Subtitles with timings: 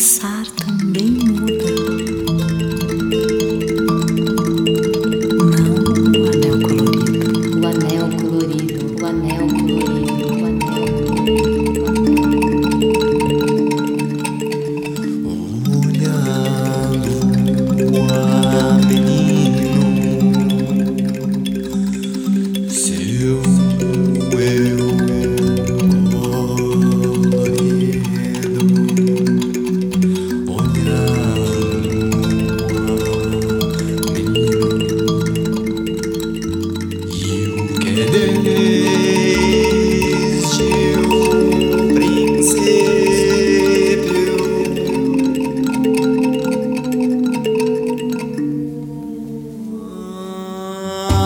[0.00, 0.39] inside.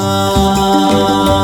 [0.07, 1.44] 啊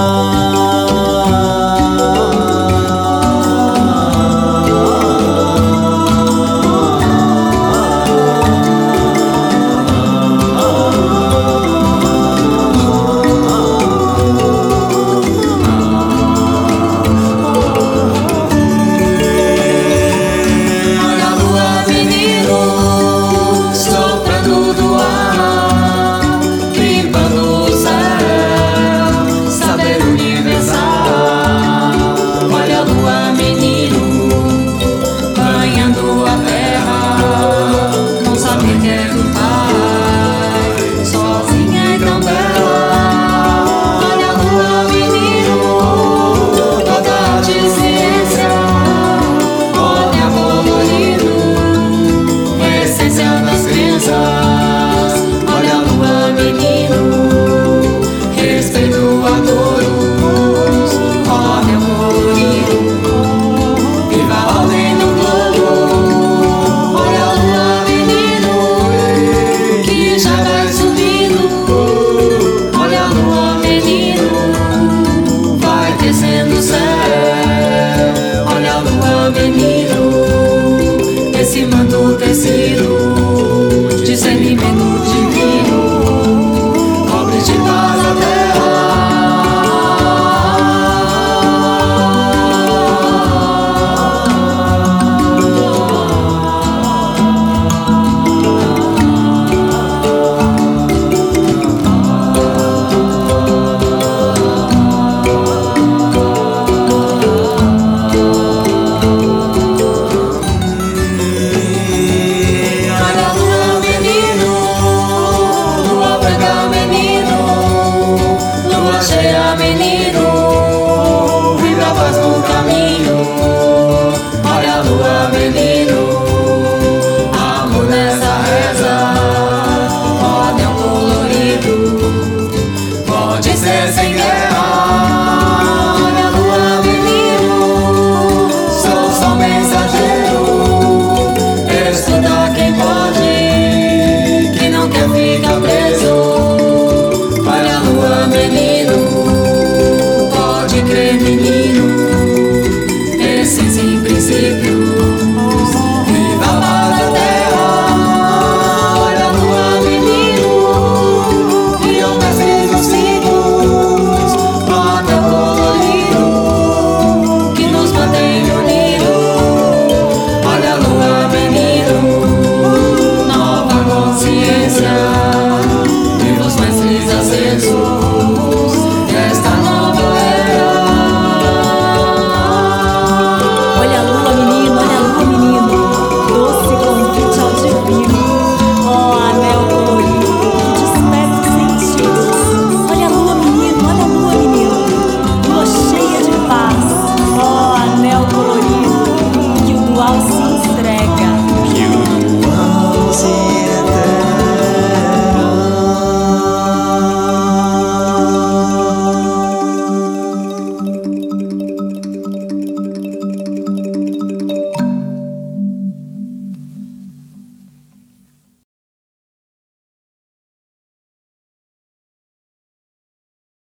[82.30, 82.89] parecido